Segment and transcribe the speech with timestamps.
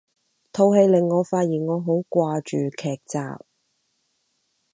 [0.51, 3.19] 套戲令我發現我好掛住劇集